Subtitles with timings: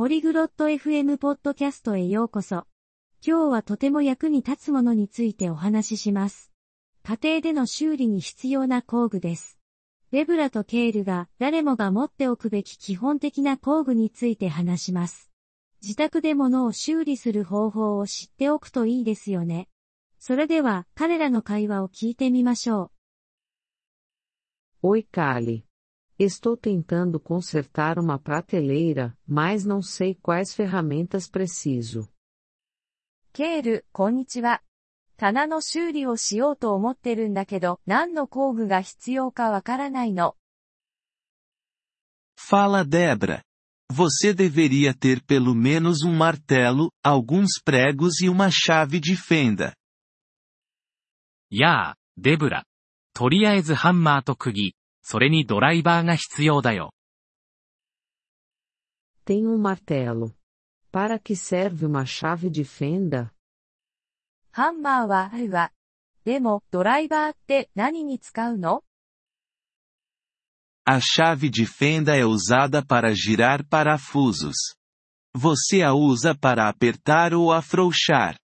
[0.00, 2.64] ポリグロット FM ポッドキャストへようこそ。
[3.22, 6.50] 今日はとても役に立つものについてお話しします。
[7.02, 9.58] 家庭での修理に必要な工具です。
[10.10, 15.30] レブラとケールが誰もが持っておくべき基本的な工具について話します。
[15.82, 19.68] 自宅で物を修理する方法を知っておくといいですよね。
[20.18, 22.90] それでは彼らの会話を聞いてみましょ
[24.82, 24.92] う。
[24.96, 25.69] Oi, Kali.
[26.19, 32.09] Estou tentando consertar uma prateleira, mas não sei quais ferramentas preciso.
[33.33, 34.61] ケール、こんにちは。
[35.17, 40.35] 棚の修理をしようと思ってるんだけど、何の工具が必要かわからないの。
[42.37, 43.41] Fala Debra.
[43.91, 49.73] Você deveria ter pelo menos um martelo, alguns pregos e uma chave de fenda.
[51.49, 52.65] やあ、デブラ。
[53.13, 54.75] とりあえずハンマーと釘、
[55.09, 56.91] それにドライバーが必要だよ。
[59.25, 60.31] Tem um martelo.
[60.91, 63.31] Para que serve uma chave de fenda?
[64.51, 65.71] ハンマーはあるわ。
[66.23, 68.83] でも、ドライバーって何に使うの
[70.85, 74.75] A chave de fenda é usada para girar parafusos.
[75.35, 78.37] Você a usa para apertar ou afrouxar.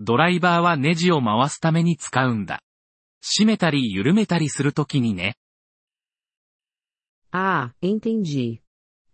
[0.00, 2.60] ドライバーはネジを回すために使うんだ。
[3.22, 5.36] 締めたり緩めたりするときにね。
[7.32, 8.60] Ah, entendi.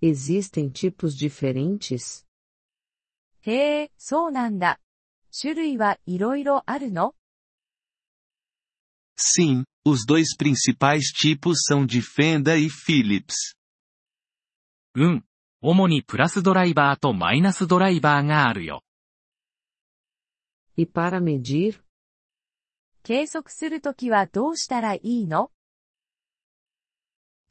[0.00, 2.24] Existem tipos diferentes?
[3.42, 4.80] へえ、そうなんだ。
[5.38, 7.14] 種類はいろいろあるの
[9.16, 13.56] Sim, os dois principais tipos são de Fenda e Philips.
[14.94, 15.24] うん。
[15.60, 18.82] 主にプラスドライバーとマイナスドライバーがあるよ。
[20.76, 21.80] E para medir?
[23.03, 25.51] 計測するときはどうしたらいいの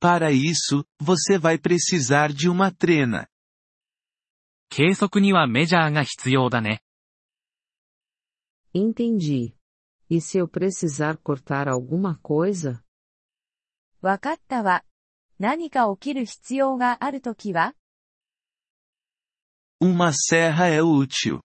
[0.01, 3.29] Para isso, você vai precisar de uma trena.
[4.69, 6.83] 計測にはメジャーが必要だね。
[8.75, 9.55] Entendi.
[10.09, 12.83] E se eu precisar cortar alguma coisa?
[14.01, 14.85] わかったわ。
[15.39, 17.75] 何か起きる必要があるときは
[19.81, 21.41] Uma serra é útil.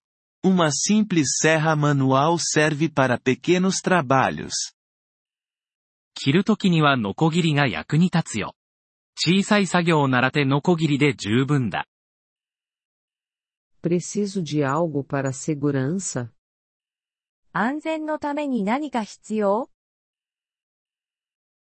[0.47, 4.75] Uma simples serra manual serve para pequenos trabalhos.
[6.15, 8.55] 切るときにはノコギリが役に立つよ。
[9.17, 11.87] 小さい作業ならてノコギリで十分だ。
[13.83, 16.29] Preciso de algo para segurança?
[17.53, 19.69] 安全のために何か必要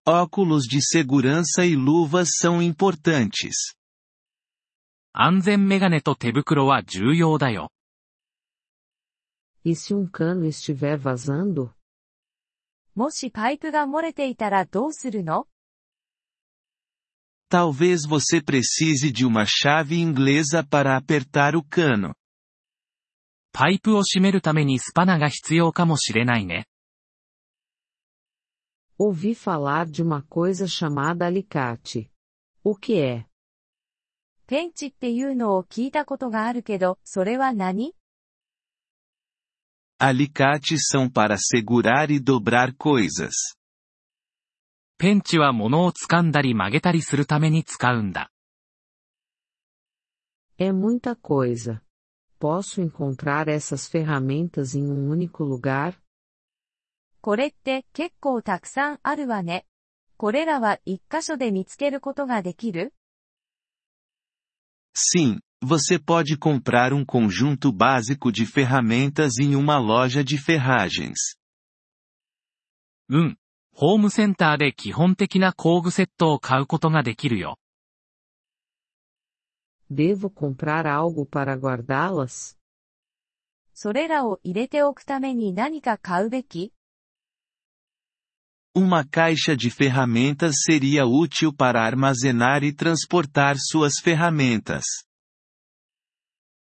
[0.06, 3.76] Óculos de segurança e luvas são importantes.
[5.12, 7.70] 安全メガネと手袋は重要だよ。
[9.64, 11.72] E se um cano estiver vazando?
[12.94, 15.46] もしパイプが漏れていたらどうするの
[17.50, 22.14] Talvez você precise de uma chave inglesa para apertar o cano.
[23.52, 26.66] パイプを閉めるためにスパナが必要かもしれないね。
[28.98, 32.10] Ouvi falar de uma coisa chamada alicate.
[32.64, 33.26] O que é?
[34.46, 37.94] ペンチっていうのを聞いたことがあるけど、それは何
[40.00, 43.34] Alicates são para segurar e dobrar coisas.
[44.98, 48.30] ペンチは物を掴んだり曲げたりするために使うんだ。
[50.58, 51.82] É muita coisa.
[52.38, 55.98] Posso encontrar essas ferramentas em um único lugar?
[57.20, 59.66] これって結構たくさんあるわね。
[60.16, 62.94] これらは一箇所で見つけることができる
[64.94, 71.36] Sim, Você pode comprar um conjunto básico de ferramentas em uma loja de ferragens.
[73.08, 73.38] うん。
[73.72, 77.58] ホームセンターで基本的な工具セットを買うことができるよ。
[79.90, 82.56] Devo comprar algo para guardá-las?
[83.74, 86.72] それらを入れておくために何か買うべき
[88.74, 94.84] Uma caixa de ferramentas seria útil para armazenar e transportar suas ferramentas.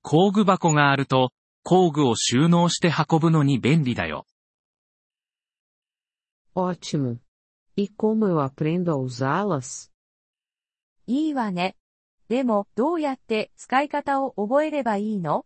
[0.10, 1.34] 工具箱があると、
[1.64, 4.26] 工具を収納して運ぶのに便利だよ。
[6.56, 7.20] Ótimo.
[7.76, 9.92] E como eu aprendo a usá-las?
[11.08, 11.76] いいわね。
[12.30, 15.46] でも、どうやって使い方を覚えればいいの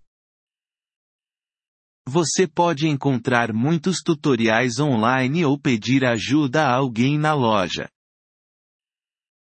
[2.08, 7.90] Você pode encontrar muitos tutoriais online ou pedir ajuda a alguém na loja.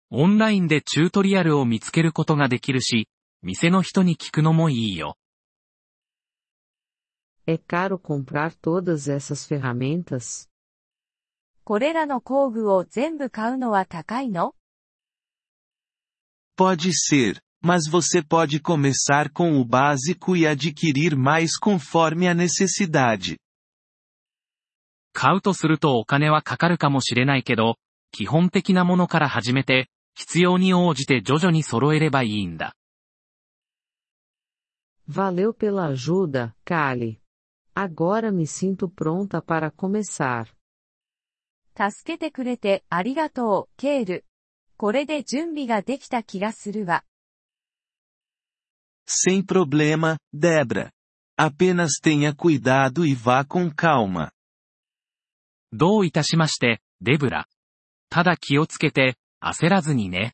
[0.09, 3.07] オンラインでチュートリアルを見つけることができるし、
[3.45, 5.19] 店の人に聞くのもいいよ。
[7.47, 10.49] É caro comprar todas essas ferramentas?
[11.63, 14.55] これらの工具を全部買うのは高いの
[16.57, 23.37] Pode ser, mas você pode começar com o básico e adquirir mais conforme a necessidade.
[25.13, 27.77] 買うとするとお金はかかるかもしれないけど、
[28.11, 32.75] 基本的なものから始めて、必要に応じて徐々に揃えればいいんだ。
[35.08, 37.20] Valeu pela ajuda, Kali.
[37.74, 40.48] Agora me sinto pronta para começar.
[41.76, 44.26] 助けてくれてありがとう、ケール。
[44.78, 47.04] これで準備ができた気がするわ。
[49.08, 50.92] Sem problema, Debra.
[51.38, 54.32] Apenas tenha cuidado e vá com calma.
[55.72, 57.48] どういたしまして、デブラ。
[58.10, 60.34] ただ気をつけて、焦らずにね。